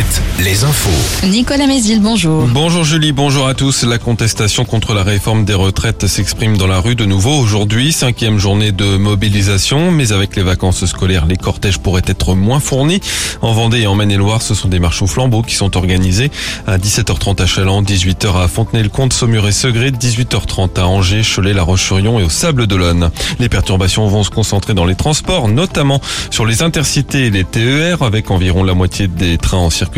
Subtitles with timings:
[0.00, 1.26] Alouette, les infos.
[1.26, 2.46] Nicolas Mézil, bonjour.
[2.46, 3.82] Bonjour Julie, bonjour à tous.
[3.84, 8.38] La contestation contre la réforme des retraites s'exprime dans la rue de nouveau aujourd'hui, cinquième
[8.38, 13.00] journée de mobilisation, mais avec les vacances scolaires, les cortèges pourraient être moins fournis.
[13.42, 16.30] En Vendée et en Maine-et-Loire, ce sont des marches au flambeau qui sont organisés
[16.66, 21.62] à 17h30 à Chaland, 18h à Fontenay-le-Comte, Saumur et Segré, 18h30 à Angers, Cholet, La
[21.62, 23.10] Roche-sur-Yon et au Sable d'Olonne.
[23.38, 28.02] Les perturbations vont se concentrer dans les transports, notamment sur les intercités et les TER,
[28.02, 29.89] avec environ la moitié des trains en circulation.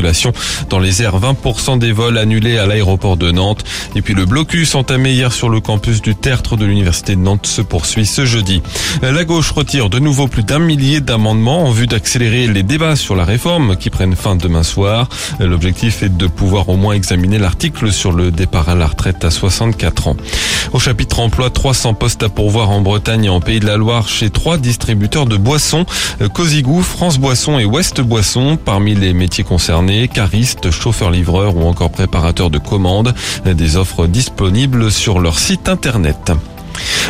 [0.68, 3.64] Dans les airs, 20% des vols annulés à l'aéroport de Nantes.
[3.94, 7.46] Et puis le blocus entamé hier sur le campus du Tertre de l'Université de Nantes
[7.46, 8.62] se poursuit ce jeudi.
[9.02, 13.16] La gauche retire de nouveau plus d'un millier d'amendements en vue d'accélérer les débats sur
[13.16, 15.08] la réforme qui prennent fin demain soir.
[15.40, 19.30] L'objectif est de pouvoir au moins examiner l'article sur le départ à la retraite à
[19.30, 20.16] 64 ans.
[20.72, 24.08] Au chapitre emploi, 300 postes à pourvoir en Bretagne et en Pays de la Loire
[24.08, 25.84] chez trois distributeurs de boissons,
[26.32, 28.56] Cosigou, France Boisson et Ouest Boisson.
[28.62, 29.81] Parmi les métiers concernés,
[30.12, 33.14] caristes, chauffeurs-livreurs ou encore préparateurs de commandes.
[33.44, 36.32] Des offres disponibles sur leur site internet.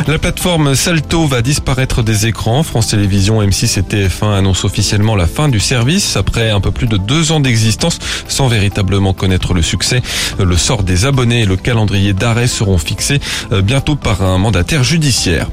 [0.07, 2.63] La plateforme Salto va disparaître des écrans.
[2.63, 6.87] France Télévisions, M6 et TF1 annoncent officiellement la fin du service après un peu plus
[6.87, 10.01] de deux ans d'existence sans véritablement connaître le succès.
[10.39, 13.19] Le sort des abonnés et le calendrier d'arrêt seront fixés
[13.63, 15.47] bientôt par un mandataire judiciaire.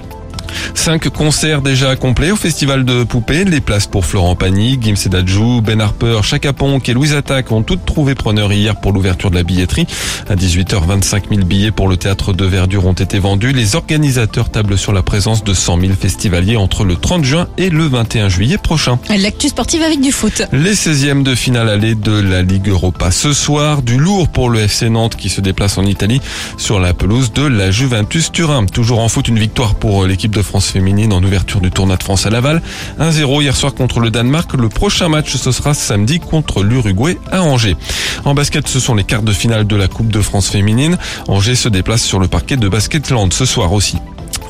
[0.75, 3.45] Cinq concerts déjà complets au Festival de Poupées.
[3.45, 7.63] Les places pour Florent Pagny, Gim Sedadjou, Ben Harper, Chaka Ponk et Louise Attaque ont
[7.63, 9.87] toutes trouvé preneur hier pour l'ouverture de la billetterie.
[10.29, 13.53] À 18h, 25 000 billets pour le théâtre de Verdure ont été vendus.
[13.53, 17.71] Les organisateurs tablent sur la présence de 100 000 festivaliers entre le 30 juin et
[17.71, 18.99] le 21 juillet prochain.
[19.09, 20.43] L'actu sportive avec du foot.
[20.53, 23.11] Les 16e de finale allée de la Ligue Europa.
[23.11, 26.21] Ce soir, du lourd pour le FC Nantes qui se déplace en Italie
[26.57, 28.67] sur la pelouse de la Juventus Turin.
[28.67, 32.27] Toujours en foot, une victoire pour l'équipe France féminine en ouverture du tournoi de France
[32.27, 32.63] à Laval.
[32.99, 34.53] 1-0 hier soir contre le Danemark.
[34.55, 37.77] Le prochain match, ce sera samedi contre l'Uruguay à Angers.
[38.25, 40.99] En basket, ce sont les quarts de finale de la Coupe de France féminine.
[41.29, 43.97] Angers se déplace sur le parquet de Basketland ce soir aussi.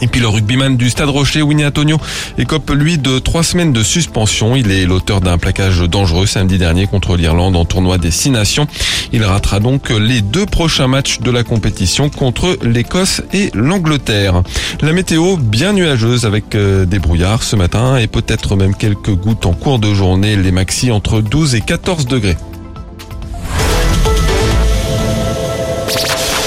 [0.03, 1.99] Et puis le rugbyman du Stade Rocher, Winnie Antonio,
[2.39, 4.57] écope lui de trois semaines de suspension.
[4.57, 8.67] Il est l'auteur d'un plaquage dangereux samedi dernier contre l'Irlande en tournoi des Six Nations.
[9.13, 14.43] Il ratera donc les deux prochains matchs de la compétition contre l'Écosse et l'Angleterre.
[14.81, 19.53] La météo bien nuageuse avec des brouillards ce matin et peut-être même quelques gouttes en
[19.53, 20.37] cours de journée.
[20.37, 22.37] Les maxi entre 12 et 14 degrés.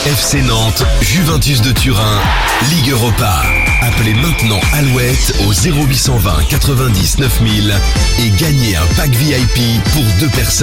[0.06, 2.20] FC Nantes, Juventus de Turin,
[2.70, 3.42] Ligue Europa.
[3.82, 7.74] Appelez maintenant Alouette au 0820 90 9000
[8.20, 10.54] et gagnez un pack VIP pour deux personnes.